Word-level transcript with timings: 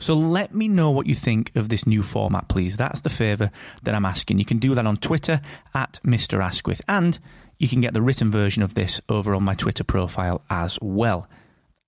So 0.00 0.14
let 0.14 0.54
me 0.54 0.66
know 0.66 0.90
what 0.90 1.06
you 1.06 1.14
think 1.14 1.52
of 1.54 1.68
this 1.68 1.86
new 1.86 2.02
format, 2.02 2.48
please. 2.48 2.76
That's 2.76 3.02
the 3.02 3.10
favour 3.10 3.50
that 3.82 3.94
I'm 3.94 4.06
asking. 4.06 4.38
You 4.38 4.46
can 4.46 4.58
do 4.58 4.74
that 4.74 4.86
on 4.86 4.96
Twitter 4.96 5.42
at 5.74 6.00
Mr. 6.04 6.42
Asquith, 6.42 6.80
and 6.88 7.18
you 7.58 7.68
can 7.68 7.82
get 7.82 7.92
the 7.92 8.00
written 8.02 8.30
version 8.30 8.62
of 8.62 8.74
this 8.74 9.00
over 9.10 9.34
on 9.34 9.44
my 9.44 9.54
Twitter 9.54 9.84
profile 9.84 10.42
as 10.48 10.78
well. 10.80 11.28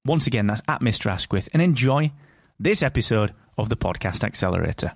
Once 0.05 0.27
again, 0.27 0.47
that's 0.47 0.61
at 0.69 0.83
Mr. 0.83 1.11
Asquith, 1.11 1.48
and 1.55 1.62
enjoy 1.62 2.12
this 2.61 2.83
episode 2.83 3.33
of 3.56 3.70
the 3.70 3.77
Podcast 3.77 4.22
Accelerator. 4.22 4.92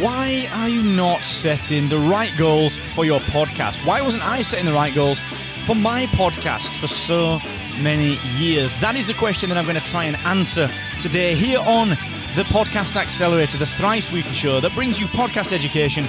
Why 0.00 0.48
are 0.52 0.68
you 0.68 0.82
not 0.94 1.20
setting 1.22 1.88
the 1.88 1.98
right 1.98 2.32
goals 2.38 2.78
for 2.78 3.04
your 3.04 3.18
podcast? 3.18 3.84
Why 3.84 4.00
wasn't 4.00 4.24
I 4.24 4.42
setting 4.42 4.66
the 4.66 4.72
right 4.72 4.94
goals 4.94 5.20
for 5.64 5.74
my 5.74 6.06
podcast 6.06 6.68
for 6.80 6.86
so 6.86 7.40
many 7.82 8.18
years? 8.36 8.76
That 8.78 8.96
is 8.96 9.06
the 9.06 9.14
question 9.14 9.48
that 9.48 9.58
I'm 9.58 9.64
going 9.64 9.80
to 9.80 9.90
try 9.90 10.04
and 10.04 10.16
answer 10.18 10.68
today 11.00 11.34
here 11.34 11.60
on 11.60 11.90
the 12.36 12.44
Podcast 12.44 12.96
Accelerator, 12.96 13.58
the 13.58 13.66
thrice 13.66 14.12
weekly 14.12 14.32
show 14.32 14.60
that 14.60 14.74
brings 14.74 15.00
you 15.00 15.06
podcast 15.06 15.52
education, 15.52 16.04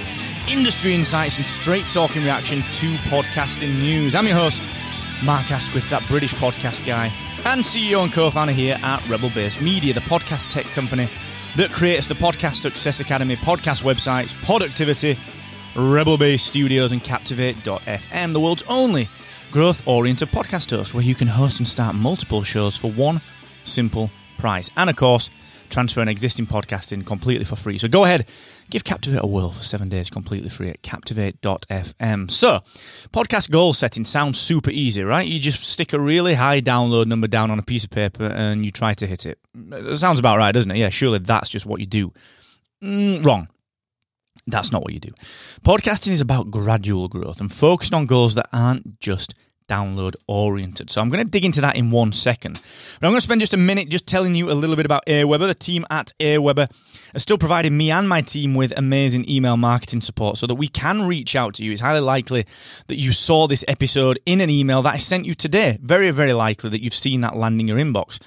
industry 0.48 0.94
insights, 0.94 1.36
and 1.36 1.46
straight 1.46 1.84
talking 1.90 2.22
reaction 2.22 2.60
to 2.60 2.94
podcasting 3.08 3.78
news. 3.78 4.14
I'm 4.14 4.26
your 4.26 4.36
host, 4.36 4.62
Mark 5.24 5.50
Asquith, 5.50 5.88
that 5.90 6.06
British 6.08 6.34
podcast 6.34 6.86
guy, 6.86 7.12
and 7.44 7.62
CEO 7.62 8.02
and 8.02 8.12
co 8.12 8.30
founder 8.30 8.52
here 8.52 8.78
at 8.82 9.06
Rebel 9.08 9.30
Base 9.30 9.60
Media, 9.60 9.94
the 9.94 10.00
podcast 10.00 10.50
tech 10.50 10.66
company 10.66 11.08
that 11.56 11.70
creates 11.70 12.06
the 12.06 12.14
Podcast 12.14 12.56
Success 12.56 13.00
Academy, 13.00 13.36
podcast 13.36 13.82
websites, 13.82 14.34
Poductivity, 14.34 15.18
Rebel 15.74 16.16
Base 16.16 16.42
Studios, 16.42 16.92
and 16.92 17.02
Captivate.fm, 17.02 18.32
the 18.32 18.40
world's 18.40 18.62
only 18.68 19.08
growth 19.50 19.86
oriented 19.86 20.28
podcast 20.28 20.70
host 20.70 20.94
where 20.94 21.02
you 21.02 21.14
can 21.14 21.26
host 21.26 21.58
and 21.58 21.66
start 21.66 21.94
multiple 21.94 22.42
shows 22.42 22.76
for 22.76 22.90
one 22.92 23.20
simple 23.64 24.10
price. 24.38 24.70
And 24.76 24.88
of 24.88 24.96
course, 24.96 25.28
transfer 25.68 26.00
an 26.00 26.08
existing 26.08 26.46
podcast 26.46 26.92
in 26.92 27.02
completely 27.04 27.44
for 27.44 27.56
free. 27.56 27.78
So 27.78 27.88
go 27.88 28.04
ahead, 28.04 28.28
give 28.70 28.84
Captivate 28.84 29.22
a 29.22 29.26
whirl 29.26 29.50
for 29.50 29.62
seven 29.62 29.88
days 29.88 30.08
completely 30.08 30.50
free 30.50 30.68
at 30.70 30.82
captivate.fm. 30.82 32.30
So, 32.30 32.60
podcast 33.12 33.50
goal 33.50 33.72
setting 33.72 34.04
sounds 34.04 34.38
super 34.38 34.70
easy, 34.70 35.02
right? 35.02 35.26
You 35.26 35.38
just 35.40 35.64
stick 35.64 35.92
a 35.92 36.00
really 36.00 36.34
high 36.34 36.60
download 36.60 37.06
number 37.06 37.26
down 37.26 37.50
on 37.50 37.58
a 37.58 37.62
piece 37.62 37.84
of 37.84 37.90
paper 37.90 38.26
and 38.26 38.64
you 38.64 38.70
try 38.70 38.94
to 38.94 39.06
hit 39.06 39.26
it. 39.26 39.38
It 39.72 39.96
sounds 39.96 40.20
about 40.20 40.38
right, 40.38 40.52
doesn't 40.52 40.70
it? 40.70 40.76
Yeah, 40.76 40.90
surely 40.90 41.18
that's 41.18 41.48
just 41.48 41.66
what 41.66 41.80
you 41.80 41.86
do. 41.86 42.12
Mm, 42.82 43.24
wrong. 43.24 43.48
That's 44.46 44.72
not 44.72 44.82
what 44.82 44.92
you 44.92 45.00
do. 45.00 45.10
Podcasting 45.62 46.12
is 46.12 46.20
about 46.20 46.50
gradual 46.50 47.08
growth 47.08 47.40
and 47.40 47.52
focusing 47.52 47.94
on 47.94 48.06
goals 48.06 48.34
that 48.34 48.48
aren't 48.52 49.00
just 49.00 49.34
download 49.70 50.16
oriented. 50.26 50.90
So 50.90 51.00
I'm 51.00 51.08
going 51.08 51.24
to 51.24 51.30
dig 51.30 51.44
into 51.44 51.60
that 51.60 51.76
in 51.76 51.90
one 51.90 52.12
second. 52.12 52.54
But 52.54 53.06
I'm 53.06 53.12
going 53.12 53.20
to 53.20 53.20
spend 53.20 53.40
just 53.40 53.54
a 53.54 53.56
minute 53.56 53.88
just 53.88 54.06
telling 54.06 54.34
you 54.34 54.50
a 54.50 54.52
little 54.52 54.76
bit 54.76 54.84
about 54.84 55.06
Aweber. 55.06 55.46
The 55.46 55.54
team 55.54 55.86
at 55.90 56.12
Aweber 56.18 56.68
are 57.14 57.18
still 57.18 57.38
providing 57.38 57.76
me 57.76 57.90
and 57.90 58.08
my 58.08 58.20
team 58.20 58.54
with 58.54 58.76
amazing 58.76 59.28
email 59.30 59.56
marketing 59.56 60.00
support 60.00 60.36
so 60.38 60.46
that 60.46 60.56
we 60.56 60.68
can 60.68 61.06
reach 61.06 61.36
out 61.36 61.54
to 61.54 61.64
you. 61.64 61.72
It's 61.72 61.80
highly 61.80 62.00
likely 62.00 62.46
that 62.88 62.96
you 62.96 63.12
saw 63.12 63.46
this 63.46 63.64
episode 63.68 64.18
in 64.26 64.40
an 64.40 64.50
email 64.50 64.82
that 64.82 64.94
I 64.94 64.98
sent 64.98 65.24
you 65.26 65.34
today. 65.34 65.78
Very, 65.80 66.10
very 66.10 66.32
likely 66.32 66.70
that 66.70 66.82
you've 66.82 66.94
seen 66.94 67.20
that 67.20 67.36
landing 67.36 67.68
in 67.68 67.76
your 67.76 67.78
inbox. 67.78 68.18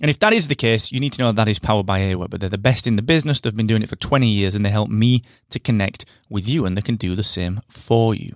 And 0.00 0.08
if 0.08 0.18
that 0.20 0.32
is 0.32 0.48
the 0.48 0.54
case, 0.54 0.90
you 0.90 1.00
need 1.00 1.12
to 1.14 1.22
know 1.22 1.32
that 1.32 1.48
is 1.48 1.58
powered 1.58 1.86
by 1.86 2.00
Aweber. 2.00 2.38
They're 2.38 2.48
the 2.48 2.58
best 2.58 2.86
in 2.86 2.96
the 2.96 3.02
business. 3.02 3.40
They've 3.40 3.54
been 3.54 3.66
doing 3.66 3.82
it 3.82 3.88
for 3.88 3.96
20 3.96 4.26
years 4.26 4.54
and 4.54 4.64
they 4.64 4.70
help 4.70 4.88
me 4.88 5.22
to 5.50 5.58
connect 5.58 6.06
with 6.28 6.48
you 6.48 6.64
and 6.64 6.76
they 6.76 6.82
can 6.82 6.96
do 6.96 7.14
the 7.14 7.22
same 7.22 7.60
for 7.68 8.14
you. 8.14 8.34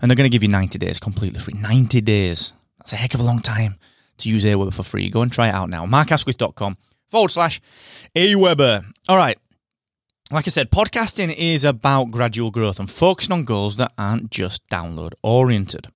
And 0.00 0.10
they're 0.10 0.16
going 0.16 0.30
to 0.30 0.34
give 0.34 0.42
you 0.42 0.48
90 0.48 0.78
days 0.78 1.00
completely 1.00 1.40
free. 1.40 1.54
90 1.54 2.00
days. 2.02 2.52
That's 2.78 2.92
a 2.92 2.96
heck 2.96 3.14
of 3.14 3.20
a 3.20 3.24
long 3.24 3.40
time 3.40 3.76
to 4.18 4.28
use 4.28 4.44
Aweber 4.44 4.74
for 4.74 4.82
free. 4.82 5.08
Go 5.10 5.22
and 5.22 5.32
try 5.32 5.48
it 5.48 5.54
out 5.54 5.70
now. 5.70 5.86
markasquith.com 5.86 6.76
forward 7.08 7.30
slash 7.30 7.60
Aweber. 8.14 8.84
All 9.08 9.16
right. 9.16 9.38
Like 10.30 10.46
I 10.46 10.50
said, 10.50 10.70
podcasting 10.70 11.34
is 11.36 11.64
about 11.64 12.12
gradual 12.12 12.50
growth 12.50 12.78
and 12.78 12.88
focusing 12.88 13.32
on 13.32 13.44
goals 13.44 13.76
that 13.78 13.92
aren't 13.98 14.30
just 14.30 14.68
download 14.68 15.12
oriented. 15.22 15.88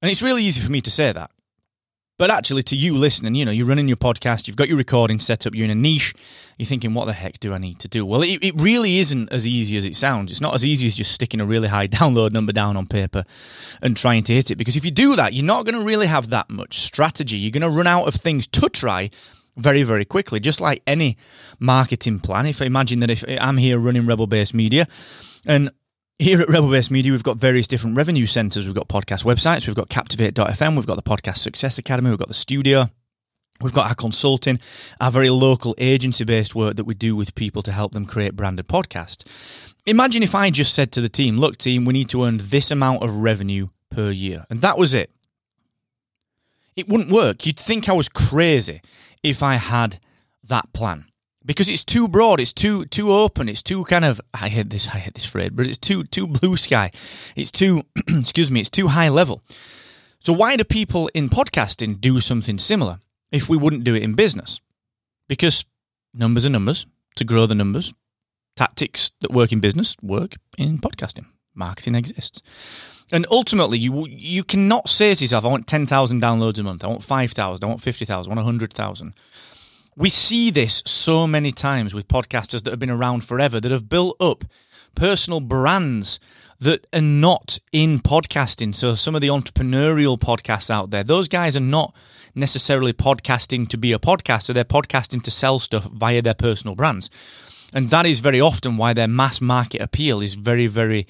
And 0.00 0.10
it's 0.10 0.22
really 0.22 0.44
easy 0.44 0.60
for 0.60 0.70
me 0.70 0.80
to 0.80 0.90
say 0.90 1.12
that. 1.12 1.30
But 2.18 2.32
actually, 2.32 2.64
to 2.64 2.76
you 2.76 2.96
listening, 2.96 3.36
you 3.36 3.44
know, 3.44 3.52
you're 3.52 3.66
running 3.66 3.86
your 3.86 3.96
podcast, 3.96 4.48
you've 4.48 4.56
got 4.56 4.66
your 4.66 4.76
recording 4.76 5.20
set 5.20 5.46
up, 5.46 5.54
you're 5.54 5.64
in 5.64 5.70
a 5.70 5.74
niche, 5.76 6.14
you're 6.58 6.66
thinking, 6.66 6.92
what 6.92 7.04
the 7.04 7.12
heck 7.12 7.38
do 7.38 7.54
I 7.54 7.58
need 7.58 7.78
to 7.78 7.86
do? 7.86 8.04
Well, 8.04 8.22
it, 8.22 8.42
it 8.42 8.60
really 8.60 8.98
isn't 8.98 9.32
as 9.32 9.46
easy 9.46 9.76
as 9.76 9.84
it 9.84 9.94
sounds. 9.94 10.32
It's 10.32 10.40
not 10.40 10.52
as 10.52 10.66
easy 10.66 10.88
as 10.88 10.96
just 10.96 11.12
sticking 11.12 11.40
a 11.40 11.46
really 11.46 11.68
high 11.68 11.86
download 11.88 12.32
number 12.32 12.52
down 12.52 12.76
on 12.76 12.86
paper 12.86 13.22
and 13.80 13.96
trying 13.96 14.24
to 14.24 14.34
hit 14.34 14.50
it. 14.50 14.56
Because 14.56 14.74
if 14.74 14.84
you 14.84 14.90
do 14.90 15.14
that, 15.14 15.32
you're 15.32 15.44
not 15.44 15.64
going 15.64 15.76
to 15.76 15.84
really 15.84 16.08
have 16.08 16.30
that 16.30 16.50
much 16.50 16.80
strategy. 16.80 17.36
You're 17.36 17.52
going 17.52 17.62
to 17.62 17.70
run 17.70 17.86
out 17.86 18.08
of 18.08 18.14
things 18.14 18.48
to 18.48 18.68
try 18.68 19.10
very, 19.56 19.84
very 19.84 20.04
quickly, 20.04 20.40
just 20.40 20.60
like 20.60 20.82
any 20.88 21.16
marketing 21.60 22.18
plan. 22.18 22.46
If 22.46 22.60
I 22.60 22.64
imagine 22.64 22.98
that 22.98 23.10
if 23.10 23.24
I'm 23.40 23.58
here 23.58 23.78
running 23.78 24.06
Rebel 24.06 24.26
Base 24.26 24.52
Media 24.52 24.88
and 25.46 25.70
here 26.18 26.40
at 26.40 26.48
Rebel 26.48 26.70
Base 26.70 26.90
Media, 26.90 27.12
we've 27.12 27.22
got 27.22 27.36
various 27.36 27.68
different 27.68 27.96
revenue 27.96 28.26
centers. 28.26 28.66
We've 28.66 28.74
got 28.74 28.88
podcast 28.88 29.24
websites, 29.24 29.66
we've 29.66 29.76
got 29.76 29.88
Captivate.fm, 29.88 30.74
we've 30.74 30.86
got 30.86 30.96
the 30.96 31.02
Podcast 31.02 31.38
Success 31.38 31.78
Academy, 31.78 32.10
we've 32.10 32.18
got 32.18 32.28
the 32.28 32.34
studio, 32.34 32.90
we've 33.60 33.72
got 33.72 33.88
our 33.88 33.94
consulting, 33.94 34.58
our 35.00 35.12
very 35.12 35.30
local 35.30 35.76
agency 35.78 36.24
based 36.24 36.54
work 36.54 36.76
that 36.76 36.84
we 36.84 36.94
do 36.94 37.14
with 37.14 37.34
people 37.36 37.62
to 37.62 37.72
help 37.72 37.92
them 37.92 38.04
create 38.04 38.34
branded 38.34 38.66
podcasts. 38.66 39.24
Imagine 39.86 40.22
if 40.22 40.34
I 40.34 40.50
just 40.50 40.74
said 40.74 40.90
to 40.92 41.00
the 41.00 41.08
team, 41.08 41.36
look, 41.36 41.56
team, 41.56 41.84
we 41.84 41.92
need 41.92 42.08
to 42.10 42.24
earn 42.24 42.38
this 42.42 42.70
amount 42.70 43.02
of 43.02 43.16
revenue 43.16 43.68
per 43.90 44.10
year. 44.10 44.44
And 44.50 44.60
that 44.60 44.76
was 44.76 44.94
it. 44.94 45.10
It 46.74 46.88
wouldn't 46.88 47.10
work. 47.10 47.46
You'd 47.46 47.58
think 47.58 47.88
I 47.88 47.92
was 47.92 48.08
crazy 48.08 48.82
if 49.22 49.42
I 49.42 49.54
had 49.54 49.98
that 50.44 50.72
plan 50.72 51.06
because 51.44 51.68
it's 51.68 51.84
too 51.84 52.08
broad, 52.08 52.40
it's 52.40 52.52
too 52.52 52.84
too 52.86 53.12
open, 53.12 53.48
it's 53.48 53.62
too 53.62 53.84
kind 53.84 54.04
of 54.04 54.20
I 54.34 54.48
hate 54.48 54.70
this 54.70 54.88
I 54.88 54.98
hate 54.98 55.14
this 55.14 55.26
phrase, 55.26 55.50
but 55.52 55.66
it's 55.66 55.78
too 55.78 56.04
too 56.04 56.26
blue 56.26 56.56
sky. 56.56 56.90
It's 57.36 57.50
too 57.50 57.82
excuse 58.08 58.50
me, 58.50 58.60
it's 58.60 58.70
too 58.70 58.88
high 58.88 59.08
level. 59.08 59.42
So 60.20 60.32
why 60.32 60.56
do 60.56 60.64
people 60.64 61.08
in 61.14 61.28
podcasting 61.28 62.00
do 62.00 62.20
something 62.20 62.58
similar 62.58 62.98
if 63.30 63.48
we 63.48 63.56
wouldn't 63.56 63.84
do 63.84 63.94
it 63.94 64.02
in 64.02 64.14
business? 64.14 64.60
Because 65.28 65.64
numbers 66.12 66.44
are 66.44 66.50
numbers. 66.50 66.86
To 67.16 67.24
grow 67.24 67.46
the 67.46 67.54
numbers, 67.56 67.92
tactics 68.54 69.10
that 69.22 69.32
work 69.32 69.50
in 69.50 69.58
business 69.58 69.96
work 70.00 70.36
in 70.56 70.78
podcasting. 70.78 71.26
Marketing 71.52 71.96
exists. 71.96 72.42
And 73.10 73.26
ultimately, 73.28 73.76
you 73.76 74.06
you 74.06 74.44
cannot 74.44 74.88
say 74.88 75.14
to 75.14 75.24
yourself, 75.24 75.44
"I 75.44 75.48
want 75.48 75.66
ten 75.66 75.84
thousand 75.84 76.22
downloads 76.22 76.58
a 76.58 76.62
month. 76.62 76.84
I 76.84 76.86
want 76.86 77.02
five 77.02 77.32
thousand. 77.32 77.64
I 77.64 77.66
want 77.66 77.80
fifty 77.80 78.04
thousand. 78.04 78.30
I 78.32 78.36
want 78.36 78.44
hundred 78.44 78.72
thousand 78.72 79.14
we 79.98 80.08
see 80.08 80.50
this 80.50 80.80
so 80.86 81.26
many 81.26 81.50
times 81.50 81.92
with 81.92 82.06
podcasters 82.06 82.62
that 82.62 82.70
have 82.70 82.78
been 82.78 82.88
around 82.88 83.24
forever 83.24 83.58
that 83.58 83.72
have 83.72 83.88
built 83.88 84.16
up 84.20 84.44
personal 84.94 85.40
brands 85.40 86.20
that 86.60 86.86
are 86.92 87.00
not 87.00 87.58
in 87.72 87.98
podcasting. 87.98 88.72
So 88.72 88.94
some 88.94 89.16
of 89.16 89.20
the 89.20 89.26
entrepreneurial 89.26 90.16
podcasts 90.16 90.70
out 90.70 90.90
there, 90.90 91.02
those 91.02 91.26
guys 91.26 91.56
are 91.56 91.60
not 91.60 91.96
necessarily 92.36 92.92
podcasting 92.92 93.68
to 93.70 93.76
be 93.76 93.92
a 93.92 93.98
podcaster, 93.98 94.54
they're 94.54 94.64
podcasting 94.64 95.20
to 95.24 95.32
sell 95.32 95.58
stuff 95.58 95.86
via 95.86 96.22
their 96.22 96.34
personal 96.34 96.76
brands. 96.76 97.10
And 97.72 97.88
that 97.90 98.06
is 98.06 98.20
very 98.20 98.40
often 98.40 98.76
why 98.76 98.92
their 98.92 99.08
mass 99.08 99.40
market 99.40 99.80
appeal 99.80 100.20
is 100.20 100.36
very, 100.36 100.68
very 100.68 101.08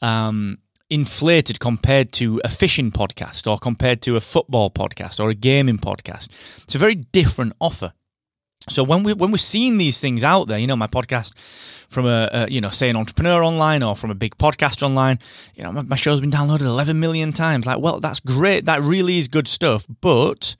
um, 0.00 0.56
inflated 0.88 1.60
compared 1.60 2.12
to 2.12 2.40
a 2.44 2.48
fishing 2.48 2.92
podcast 2.92 3.46
or 3.46 3.58
compared 3.58 4.00
to 4.02 4.16
a 4.16 4.20
football 4.20 4.70
podcast 4.70 5.20
or 5.20 5.28
a 5.28 5.34
gaming 5.34 5.78
podcast. 5.78 6.30
It's 6.62 6.74
a 6.74 6.78
very 6.78 6.94
different 6.94 7.52
offer. 7.60 7.92
So 8.68 8.82
when 8.82 9.02
we 9.02 9.12
when 9.12 9.30
we're 9.30 9.38
seeing 9.38 9.78
these 9.78 10.00
things 10.00 10.22
out 10.22 10.48
there, 10.48 10.58
you 10.58 10.66
know, 10.66 10.76
my 10.76 10.86
podcast 10.86 11.36
from 11.88 12.06
a, 12.06 12.28
a, 12.32 12.50
you 12.50 12.60
know 12.60 12.70
say 12.70 12.88
an 12.88 12.96
entrepreneur 12.96 13.42
online 13.42 13.82
or 13.82 13.96
from 13.96 14.10
a 14.10 14.14
big 14.14 14.36
podcast 14.38 14.82
online, 14.82 15.18
you 15.54 15.62
know, 15.62 15.72
my, 15.72 15.82
my, 15.82 15.96
show's 15.96 16.20
been 16.20 16.30
downloaded 16.30 16.62
11 16.62 16.98
million 16.98 17.32
times. 17.32 17.66
Like, 17.66 17.78
well, 17.78 18.00
that's 18.00 18.20
great. 18.20 18.66
That 18.66 18.82
really 18.82 19.18
is 19.18 19.28
good 19.28 19.48
stuff, 19.48 19.86
but 20.00 20.56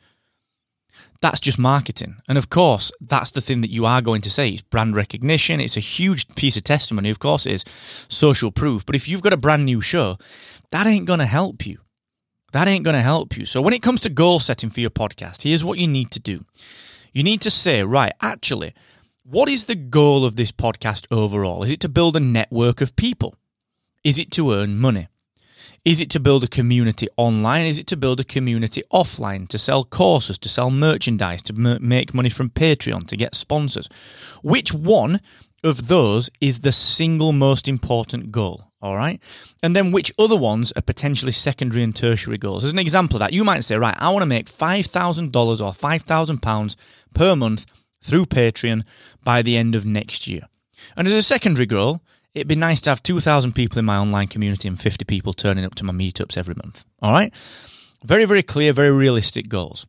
that's 1.23 1.41
just 1.41 1.59
marketing. 1.59 2.17
And 2.29 2.37
of 2.37 2.51
course, 2.51 2.91
that's 3.01 3.31
the 3.31 3.41
thing 3.41 3.61
that 3.61 3.71
you 3.71 3.87
are 3.87 4.03
going 4.03 4.21
to 4.23 4.31
say. 4.31 4.51
It's 4.51 4.63
brand 4.63 4.97
recognition. 4.97 5.61
It's 5.61 5.77
a 5.77 5.81
huge 5.81 6.29
piece 6.35 6.57
of 6.57 6.65
testimony. 6.65 7.11
Of 7.11 7.21
course, 7.21 7.47
it 7.47 7.53
is 7.53 7.65
social 8.09 8.51
proof. 8.51 8.85
But 8.85 8.97
if 8.97 9.09
you've 9.09 9.23
got 9.23 9.33
a 9.33 9.37
brand 9.37 9.65
new 9.65 9.81
show, 9.81 10.19
that 10.73 10.87
ain't 10.87 11.07
going 11.07 11.21
to 11.21 11.27
help 11.27 11.65
you. 11.65 11.79
That 12.53 12.69
ain't 12.69 12.85
going 12.85 12.97
to 12.97 13.03
help 13.03 13.37
you. 13.37 13.47
So 13.47 13.63
when 13.63 13.73
it 13.73 13.83
comes 13.83 14.01
to 14.03 14.11
goal 14.11 14.41
setting 14.41 14.69
for 14.69 14.81
your 14.81 14.91
podcast, 14.91 15.43
here's 15.43 15.65
what 15.65 15.79
you 15.79 15.87
need 15.87 16.11
to 16.11 16.21
do. 16.21 16.45
You 17.13 17.23
need 17.23 17.43
to 17.43 17.51
say, 17.51 17.83
right, 17.83 18.13
actually, 18.23 18.75
what 19.25 19.49
is 19.49 19.67
the 19.67 19.75
goal 19.75 20.25
of 20.25 20.37
this 20.37 20.51
podcast 20.51 21.07
overall? 21.11 21.63
Is 21.63 21.71
it 21.71 21.81
to 21.81 21.89
build 21.89 22.17
a 22.17 22.21
network 22.21 22.81
of 22.81 22.97
people? 22.97 23.37
Is 24.03 24.19
it 24.19 24.31
to 24.33 24.53
earn 24.53 24.79
money? 24.79 25.09
Is 25.85 26.01
it 26.01 26.11
to 26.11 26.21
build 26.21 26.45
a 26.45 26.49
community 26.49 27.09
online? 27.17 27.67
Is 27.67 27.79
it 27.79 27.87
to 27.89 27.97
build 27.97 28.21
a 28.21 28.25
community 28.25 28.83
offline, 28.93 29.49
to 29.49 29.59
sell 29.59 29.85
courses, 29.85 30.39
to 30.39 30.49
sell 30.49 30.71
merchandise, 30.71 31.43
to 31.43 31.55
m- 31.55 31.87
make 31.87 32.15
money 32.15 32.31
from 32.31 32.51
Patreon, 32.51 33.07
to 33.09 33.17
get 33.17 33.35
sponsors? 33.35 33.89
Which 34.43 34.73
one 34.73 35.21
of 35.65 35.89
those 35.89 36.31
is 36.41 36.61
the 36.61 36.73
single 36.73 37.33
most 37.33 37.69
important 37.69 38.33
goal? 38.33 38.73
All 38.81 38.97
right. 38.97 39.21
And 39.63 39.77
then 39.77 39.93
which 39.93 40.13
other 40.19 40.37
ones 40.37 40.73
are 40.73 40.83
potentially 40.83 41.33
secondary 41.33 41.83
and 41.85 41.95
tertiary 41.95 42.39
goals? 42.39 42.65
As 42.65 42.73
an 42.73 42.79
example 42.79 43.17
of 43.17 43.21
that, 43.21 43.33
you 43.33 43.45
might 43.45 43.65
say, 43.65 43.77
right, 43.77 43.97
I 43.99 44.11
want 44.11 44.23
to 44.23 44.27
make 44.27 44.47
$5,000 44.47 45.35
or 45.35 45.73
£5,000 45.73 46.77
per 47.15 47.37
month 47.37 47.67
through 48.03 48.27
Patreon 48.27 48.85
by 49.23 49.43
the 49.43 49.57
end 49.57 49.75
of 49.75 49.87
next 49.87 50.27
year. 50.27 50.49
And 50.97 51.07
as 51.07 51.15
a 51.15 51.23
secondary 51.23 51.67
goal, 51.67 52.01
it'd 52.35 52.49
be 52.49 52.57
nice 52.57 52.81
to 52.83 52.91
have 52.91 53.03
2,000 53.03 53.53
people 53.53 53.79
in 53.79 53.85
my 53.85 53.97
online 53.97 54.29
community 54.29 54.69
and 54.69 54.81
50 54.81 55.05
people 55.05 55.33
turning 55.33 55.65
up 55.65 55.75
to 55.77 55.85
my 55.85 55.93
meetups 55.93 56.37
every 56.37 56.55
month. 56.55 56.85
All 57.01 57.13
right? 57.13 57.33
Very, 58.05 58.25
very 58.25 58.43
clear, 58.43 58.73
very 58.73 58.91
realistic 58.91 59.49
goals. 59.49 59.87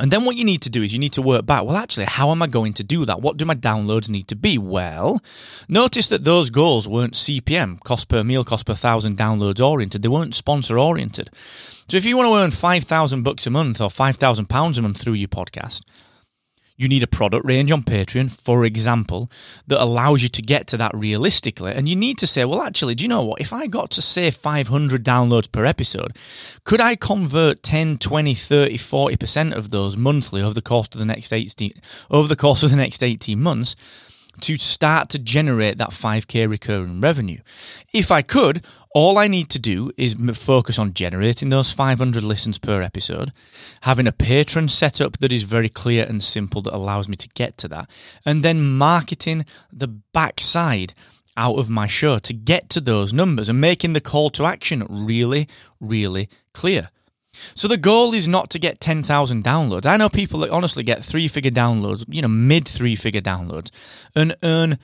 And 0.00 0.10
then 0.10 0.24
what 0.24 0.36
you 0.36 0.44
need 0.44 0.62
to 0.62 0.70
do 0.70 0.82
is 0.82 0.92
you 0.92 0.98
need 0.98 1.12
to 1.12 1.22
work 1.22 1.44
back. 1.44 1.64
Well, 1.64 1.76
actually, 1.76 2.06
how 2.06 2.30
am 2.30 2.42
I 2.42 2.46
going 2.46 2.72
to 2.74 2.82
do 2.82 3.04
that? 3.04 3.20
What 3.20 3.36
do 3.36 3.44
my 3.44 3.54
downloads 3.54 4.08
need 4.08 4.26
to 4.28 4.34
be? 4.34 4.56
Well, 4.56 5.22
notice 5.68 6.08
that 6.08 6.24
those 6.24 6.48
goals 6.48 6.88
weren't 6.88 7.12
CPM, 7.12 7.78
cost 7.80 8.08
per 8.08 8.24
mille, 8.24 8.42
cost 8.42 8.64
per 8.64 8.74
thousand 8.74 9.18
downloads 9.18 9.64
oriented. 9.64 10.02
They 10.02 10.08
weren't 10.08 10.34
sponsor 10.34 10.78
oriented. 10.78 11.28
So 11.88 11.98
if 11.98 12.06
you 12.06 12.16
want 12.16 12.28
to 12.28 12.36
earn 12.36 12.50
5,000 12.50 13.22
bucks 13.22 13.46
a 13.46 13.50
month 13.50 13.80
or 13.82 13.90
5,000 13.90 14.46
pounds 14.46 14.78
a 14.78 14.82
month 14.82 14.98
through 14.98 15.12
your 15.12 15.28
podcast, 15.28 15.82
you 16.82 16.88
need 16.88 17.02
a 17.02 17.06
product 17.06 17.46
range 17.46 17.70
on 17.70 17.82
Patreon, 17.82 18.32
for 18.32 18.64
example, 18.64 19.30
that 19.66 19.80
allows 19.80 20.22
you 20.22 20.28
to 20.30 20.42
get 20.42 20.66
to 20.68 20.76
that 20.78 20.94
realistically. 20.94 21.72
And 21.72 21.88
you 21.88 21.96
need 21.96 22.18
to 22.18 22.26
say, 22.26 22.44
well, 22.44 22.62
actually, 22.62 22.94
do 22.94 23.04
you 23.04 23.08
know 23.08 23.22
what? 23.22 23.40
If 23.40 23.52
I 23.52 23.66
got 23.66 23.90
to 23.92 24.02
say 24.02 24.30
500 24.30 25.04
downloads 25.04 25.50
per 25.50 25.64
episode, 25.64 26.16
could 26.64 26.80
I 26.80 26.96
convert 26.96 27.62
10, 27.62 27.98
20, 27.98 28.34
30, 28.34 28.76
40% 28.76 29.52
of 29.52 29.70
those 29.70 29.96
monthly 29.96 30.42
over 30.42 30.54
the 30.54 30.62
course 30.62 30.88
of 30.92 30.98
the 30.98 31.06
next 31.06 31.32
18, 31.32 31.72
over 32.10 32.28
the 32.28 32.36
course 32.36 32.62
of 32.62 32.70
the 32.70 32.76
next 32.76 33.02
18 33.02 33.40
months? 33.40 33.76
to 34.40 34.56
start 34.56 35.08
to 35.10 35.18
generate 35.18 35.78
that 35.78 35.90
5k 35.90 36.48
recurring 36.48 37.00
revenue. 37.00 37.40
If 37.92 38.10
I 38.10 38.22
could, 38.22 38.64
all 38.94 39.18
I 39.18 39.26
need 39.26 39.48
to 39.50 39.58
do 39.58 39.90
is 39.96 40.14
focus 40.34 40.78
on 40.78 40.94
generating 40.94 41.48
those 41.48 41.72
500 41.72 42.22
listens 42.22 42.58
per 42.58 42.82
episode, 42.82 43.32
having 43.82 44.06
a 44.06 44.12
Patreon 44.12 44.68
setup 44.68 45.18
that 45.18 45.32
is 45.32 45.44
very 45.44 45.68
clear 45.68 46.04
and 46.06 46.22
simple 46.22 46.62
that 46.62 46.74
allows 46.74 47.08
me 47.08 47.16
to 47.16 47.28
get 47.30 47.56
to 47.58 47.68
that, 47.68 47.88
and 48.26 48.42
then 48.42 48.62
marketing 48.62 49.46
the 49.72 49.88
backside 49.88 50.94
out 51.36 51.58
of 51.58 51.70
my 51.70 51.86
show 51.86 52.18
to 52.18 52.34
get 52.34 52.68
to 52.68 52.80
those 52.80 53.12
numbers 53.12 53.48
and 53.48 53.60
making 53.60 53.94
the 53.94 54.00
call 54.00 54.28
to 54.30 54.44
action 54.44 54.86
really, 54.88 55.48
really 55.80 56.28
clear. 56.52 56.90
So 57.54 57.66
the 57.66 57.78
goal 57.78 58.12
is 58.12 58.28
not 58.28 58.50
to 58.50 58.58
get 58.58 58.80
10,000 58.80 59.42
downloads. 59.42 59.86
I 59.86 59.96
know 59.96 60.10
people 60.10 60.40
that 60.40 60.50
honestly 60.50 60.82
get 60.82 61.02
three 61.02 61.28
figure 61.28 61.50
downloads, 61.50 62.04
you 62.08 62.20
know, 62.20 62.28
mid 62.28 62.68
three 62.68 62.94
figure 62.94 63.22
downloads, 63.22 63.70
and 64.14 64.36
earn 64.42 64.78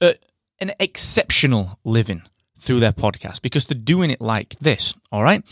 a, 0.00 0.16
an 0.58 0.72
exceptional 0.80 1.78
living 1.84 2.22
through 2.58 2.80
their 2.80 2.92
podcast 2.92 3.42
because 3.42 3.64
they're 3.66 3.78
doing 3.78 4.10
it 4.10 4.20
like 4.20 4.56
this. 4.60 4.94
All 5.12 5.22
right. 5.22 5.42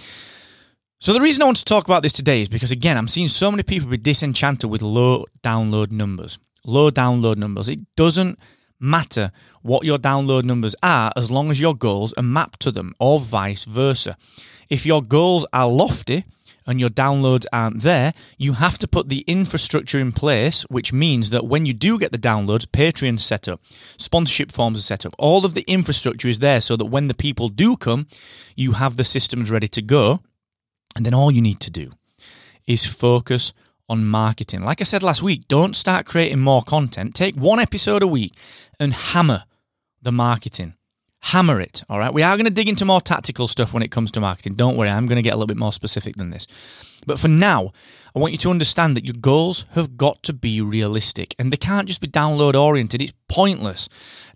So 1.00 1.12
the 1.12 1.20
reason 1.20 1.42
I 1.42 1.46
want 1.46 1.58
to 1.58 1.64
talk 1.64 1.84
about 1.84 2.02
this 2.02 2.12
today 2.14 2.42
is 2.42 2.48
because 2.48 2.70
again, 2.70 2.96
I'm 2.96 3.08
seeing 3.08 3.28
so 3.28 3.50
many 3.50 3.62
people 3.62 3.88
be 3.88 3.98
disenchanted 3.98 4.70
with 4.70 4.82
low 4.82 5.26
download 5.42 5.92
numbers. 5.92 6.38
Low 6.64 6.90
download 6.90 7.36
numbers. 7.36 7.68
It 7.68 7.80
doesn't 7.94 8.38
matter 8.80 9.32
what 9.62 9.84
your 9.84 9.98
download 9.98 10.44
numbers 10.44 10.74
are 10.82 11.12
as 11.16 11.30
long 11.30 11.50
as 11.50 11.60
your 11.60 11.74
goals 11.74 12.12
are 12.14 12.22
mapped 12.22 12.60
to 12.60 12.70
them, 12.70 12.94
or 12.98 13.20
vice 13.20 13.64
versa. 13.64 14.16
If 14.68 14.86
your 14.86 15.02
goals 15.02 15.46
are 15.52 15.68
lofty 15.68 16.24
and 16.66 16.80
your 16.80 16.90
downloads 16.90 17.46
aren't 17.52 17.82
there, 17.82 18.14
you 18.38 18.54
have 18.54 18.78
to 18.78 18.88
put 18.88 19.08
the 19.08 19.20
infrastructure 19.26 19.98
in 19.98 20.12
place, 20.12 20.62
which 20.62 20.92
means 20.92 21.30
that 21.30 21.46
when 21.46 21.66
you 21.66 21.74
do 21.74 21.98
get 21.98 22.12
the 22.12 22.18
downloads, 22.18 22.66
Patreon 22.66 23.20
set 23.20 23.48
up, 23.48 23.60
sponsorship 23.98 24.50
forms 24.52 24.78
are 24.78 24.82
set 24.82 25.04
up, 25.04 25.14
all 25.18 25.44
of 25.44 25.54
the 25.54 25.64
infrastructure 25.68 26.28
is 26.28 26.38
there 26.38 26.60
so 26.60 26.76
that 26.76 26.86
when 26.86 27.08
the 27.08 27.14
people 27.14 27.48
do 27.48 27.76
come, 27.76 28.06
you 28.56 28.72
have 28.72 28.96
the 28.96 29.04
systems 29.04 29.50
ready 29.50 29.68
to 29.68 29.82
go. 29.82 30.20
And 30.96 31.04
then 31.04 31.14
all 31.14 31.30
you 31.30 31.42
need 31.42 31.60
to 31.60 31.70
do 31.70 31.92
is 32.66 32.86
focus 32.86 33.52
on 33.88 34.06
marketing. 34.06 34.62
Like 34.62 34.80
I 34.80 34.84
said 34.84 35.02
last 35.02 35.22
week, 35.22 35.48
don't 35.48 35.76
start 35.76 36.06
creating 36.06 36.40
more 36.40 36.62
content. 36.62 37.14
Take 37.14 37.34
one 37.34 37.58
episode 37.58 38.02
a 38.02 38.06
week 38.06 38.32
and 38.80 38.94
hammer 38.94 39.44
the 40.00 40.12
marketing 40.12 40.74
hammer 41.24 41.58
it. 41.58 41.82
All 41.88 41.98
right. 41.98 42.12
We 42.12 42.22
are 42.22 42.36
going 42.36 42.44
to 42.44 42.52
dig 42.52 42.68
into 42.68 42.84
more 42.84 43.00
tactical 43.00 43.48
stuff 43.48 43.72
when 43.72 43.82
it 43.82 43.90
comes 43.90 44.10
to 44.12 44.20
marketing. 44.20 44.54
Don't 44.54 44.76
worry. 44.76 44.90
I'm 44.90 45.06
going 45.06 45.16
to 45.16 45.22
get 45.22 45.32
a 45.32 45.36
little 45.36 45.46
bit 45.46 45.56
more 45.56 45.72
specific 45.72 46.16
than 46.16 46.28
this. 46.28 46.46
But 47.06 47.18
for 47.18 47.28
now, 47.28 47.72
I 48.14 48.18
want 48.18 48.32
you 48.32 48.38
to 48.38 48.50
understand 48.50 48.94
that 48.96 49.06
your 49.06 49.14
goals 49.14 49.64
have 49.72 49.96
got 49.96 50.22
to 50.24 50.34
be 50.34 50.60
realistic 50.60 51.34
and 51.38 51.50
they 51.50 51.56
can't 51.56 51.88
just 51.88 52.02
be 52.02 52.08
download 52.08 52.54
oriented. 52.54 53.00
It's 53.00 53.14
pointless. 53.28 53.88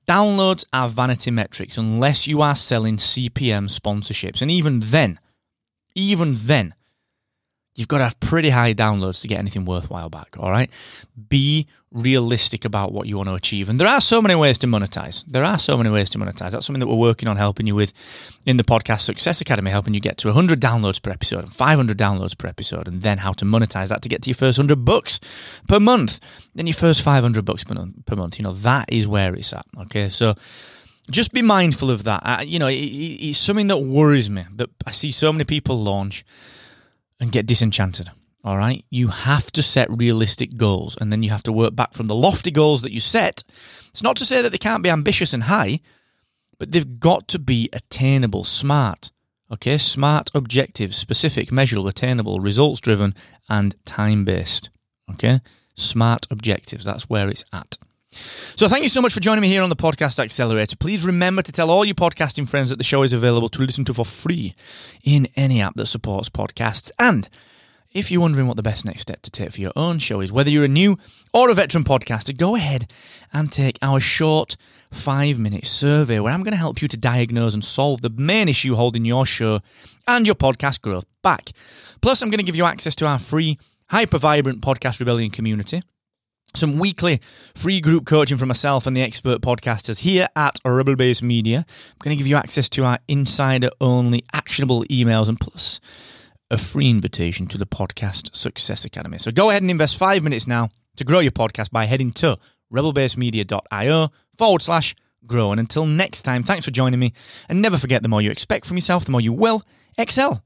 Downloads 0.09 0.65
are 0.73 0.89
vanity 0.89 1.31
metrics 1.31 1.77
unless 1.77 2.27
you 2.27 2.41
are 2.41 2.55
selling 2.55 2.97
CPM 2.97 3.69
sponsorships. 3.69 4.41
And 4.41 4.51
even 4.51 4.81
then, 4.81 5.21
even 5.95 6.33
then, 6.37 6.75
you've 7.79 7.87
got 7.87 7.99
to 7.99 8.05
have 8.05 8.19
pretty 8.19 8.51
high 8.51 8.75
downloads 8.75 9.21
to 9.23 9.29
get 9.29 9.39
anything 9.39 9.65
worthwhile 9.65 10.11
back. 10.11 10.37
All 10.37 10.51
right. 10.51 10.69
Be 11.29 11.69
realistic 11.93 12.65
about 12.65 12.93
what 12.93 13.07
you 13.07 13.17
want 13.17 13.29
to 13.29 13.37
achieve. 13.37 13.69
And 13.69 13.79
there 13.79 13.87
are 13.87 14.01
so 14.01 14.21
many 14.21 14.35
ways 14.35 14.59
to 14.59 14.67
monetize. 14.67 15.25
There 15.27 15.45
are 15.45 15.61
so 15.61 15.77
many 15.77 15.89
ways 15.89 16.11
to 16.11 16.19
monetize. 16.19 16.51
That's 16.51 16.67
something 16.67 16.81
that 16.81 16.89
we're 16.89 16.97
working 16.97 17.29
on 17.29 17.37
helping 17.37 17.69
you 17.69 17.77
with 17.77 17.93
in 18.45 18.57
the 18.57 18.65
Podcast 18.65 19.03
Success 19.03 19.41
Academy, 19.41 19.71
helping 19.71 19.95
you 19.95 20.01
get 20.01 20.19
to 20.19 20.29
100 20.29 20.61
downloads 20.61 21.01
per 21.01 21.13
episode 21.13 21.45
and 21.45 21.55
500 21.55 21.97
downloads 21.97 22.37
per 22.37 22.49
episode, 22.49 22.89
and 22.89 23.03
then 23.03 23.19
how 23.19 23.33
to 23.35 23.45
monetize 23.45 23.91
that 23.91 24.03
to 24.03 24.09
get 24.09 24.23
to 24.23 24.31
your 24.31 24.35
first 24.35 24.59
100 24.59 24.85
bucks 24.85 25.21
per 25.69 25.79
month. 25.79 26.19
Then 26.57 26.67
your 26.67 26.75
first 26.75 27.03
500 27.03 27.45
bucks 27.45 27.63
per, 27.63 27.77
per 28.07 28.17
month. 28.17 28.41
You 28.41 28.43
know, 28.43 28.53
that 28.53 28.93
is 28.93 29.07
where 29.07 29.37
it's 29.37 29.53
at. 29.53 29.67
Okay. 29.83 30.09
So, 30.09 30.35
just 31.13 31.33
be 31.33 31.43
mindful 31.43 31.93
of 31.93 32.03
that. 32.05 32.23
I, 32.25 32.43
you 32.43 32.59
know, 32.59 32.67
it, 32.67 32.75
it's 32.75 33.39
something 33.39 33.69
that 33.69 33.79
worries 33.79 34.29
me 34.29 34.47
that 34.57 34.69
I 34.85 34.91
see 34.91 35.13
so 35.13 35.33
many 35.33 35.45
people 35.45 35.81
launch 35.81 36.25
and 37.21 37.33
get 37.33 37.47
disenchanted. 37.47 38.11
All 38.45 38.57
right. 38.57 38.85
You 38.91 39.09
have 39.09 39.51
to 39.53 39.63
set 39.63 39.91
realistic 39.91 40.57
goals 40.57 40.97
and 41.01 41.13
then 41.13 41.23
you 41.23 41.31
have 41.31 41.43
to 41.45 41.53
work 41.53 41.75
back 41.75 41.93
from 41.93 42.07
the 42.07 42.15
lofty 42.15 42.51
goals 42.51 42.83
that 42.83 42.93
you 42.93 43.01
set. 43.01 43.43
It's 43.89 44.03
not 44.03 44.17
to 44.17 44.25
say 44.25 44.43
that 44.43 44.51
they 44.51 44.59
can't 44.59 44.83
be 44.83 44.91
ambitious 44.91 45.33
and 45.33 45.45
high, 45.45 45.81
but 46.59 46.73
they've 46.73 47.01
got 47.01 47.29
to 47.29 47.39
be 47.39 47.69
attainable, 47.73 48.45
smart. 48.45 49.11
Okay. 49.51 49.79
Smart 49.79 50.31
objectives, 50.35 50.97
specific, 50.97 51.51
measurable, 51.51 51.89
attainable, 51.89 52.39
results 52.39 52.81
driven, 52.81 53.15
and 53.49 53.75
time 53.85 54.25
based. 54.25 54.71
Okay. 55.11 55.41
Smart 55.75 56.27
objectives. 56.31 56.85
That's 56.85 57.09
where 57.09 57.29
it's 57.29 57.45
at. 57.53 57.78
So 58.59 58.69
thank 58.69 58.83
you 58.83 58.89
so 58.89 59.03
much 59.03 59.13
for 59.13 59.21
joining 59.21 59.43
me 59.43 59.49
here 59.49 59.63
on 59.63 59.69
the 59.69 59.77
Podcast 59.77 60.19
Accelerator. 60.19 60.77
Please 60.77 61.05
remember 61.05 61.43
to 61.43 61.53
tell 61.53 61.71
all 61.71 61.85
your 61.85 61.95
podcasting 61.95 62.49
friends 62.49 62.71
that 62.71 62.77
the 62.77 62.85
show 62.85 63.03
is 63.03 63.13
available 63.13 63.49
to 63.51 63.63
listen 63.63 63.85
to 63.85 63.95
for 63.95 64.05
free 64.05 64.55
in 65.05 65.29
any 65.37 65.61
app 65.61 65.75
that 65.77 65.87
supports 65.87 66.29
podcasts. 66.29 66.91
And 66.99 67.29
if 67.93 68.11
you're 68.11 68.21
wondering 68.21 68.47
what 68.47 68.57
the 68.57 68.63
best 68.63 68.85
next 68.85 69.03
step 69.03 69.23
to 69.23 69.31
take 69.31 69.53
for 69.53 69.61
your 69.61 69.73
own 69.77 69.99
show 69.99 70.21
is, 70.21 70.33
whether 70.33 70.51
you're 70.51 70.65
a 70.65 70.69
new 70.69 70.99
or 71.35 71.51
a 71.51 71.55
veteran 71.55 71.85
podcaster, 71.85 72.37
go 72.37 72.57
ahead 72.57 72.91
and 73.33 73.53
take 73.53 73.79
our 73.83 74.01
short 74.01 74.57
five 74.91 75.39
minute 75.39 75.67
survey 75.67 76.19
where 76.19 76.33
I'm 76.33 76.43
going 76.43 76.53
to 76.53 76.59
help 76.59 76.81
you 76.81 76.89
to 76.89 76.97
diagnose 76.97 77.53
and 77.53 77.63
solve 77.63 78.01
the 78.01 78.11
main 78.11 78.49
issue 78.49 78.75
holding 78.75 79.05
your 79.05 79.27
show 79.27 79.61
and 80.07 80.27
your 80.27 80.35
podcast 80.35 80.81
growth 80.81 81.05
back. 81.23 81.51
Plus, 82.01 82.23
I'm 82.23 82.31
going 82.31 82.39
to 82.39 82.45
give 82.45 82.57
you 82.57 82.65
access 82.65 82.95
to 82.97 83.07
our 83.07 83.19
free, 83.19 83.59
hyper 83.91 84.19
vibrant 84.19 84.63
Podcast 84.63 84.99
Rebellion 84.99 85.31
community 85.31 85.83
some 86.55 86.79
weekly 86.79 87.21
free 87.55 87.81
group 87.81 88.07
coaching 88.07 88.37
from 88.37 88.49
myself 88.49 88.87
and 88.87 88.97
the 88.97 89.03
expert 89.03 89.41
podcasters 89.41 89.99
here 89.99 90.29
at 90.35 90.59
Rebel 90.65 90.97
Base 90.97 91.23
Media. 91.23 91.59
I'm 91.69 91.97
going 92.03 92.17
to 92.17 92.19
give 92.19 92.27
you 92.27 92.37
access 92.37 92.69
to 92.71 92.85
our 92.85 92.99
insider 93.09 93.71
only 93.81 94.25
actionable 94.33 94.85
emails 94.85 95.29
and 95.29 95.39
plus 95.39 95.81
a 96.51 96.57
free 96.57 96.89
invitation 96.89 97.47
to 97.47 97.59
the 97.59 97.67
Podcast 97.67 98.35
Success 98.35 98.85
Academy. 98.85 99.19
So 99.19 99.31
go 99.31 99.51
ahead 99.51 99.63
and 99.63 99.71
invest 99.71 99.99
five 99.99 100.23
minutes 100.23 100.47
now 100.47 100.71
to 100.97 101.05
grow 101.05 101.21
your 101.21 101.33
podcast 101.33 101.71
by 101.71 101.85
heading 101.85 102.13
to 102.13 102.39
rebelbasemedia.io 102.73 104.09
forward 104.37 104.63
slash 104.63 104.95
grow. 105.27 105.51
And 105.53 105.61
until 105.61 105.87
next 105.87 106.23
time, 106.23 106.43
thanks 106.43 106.65
for 106.65 106.71
joining 106.71 106.99
me. 106.99 107.13
And 107.49 107.61
never 107.61 107.79
forget 107.79 108.03
the 108.03 108.09
more 108.09 108.23
you 108.23 108.31
expect 108.31 108.67
from 108.67 108.77
yourself, 108.77 109.05
the 109.05 109.13
more 109.13 109.21
you 109.21 109.33
will 109.33 109.63
excel. 109.99 110.43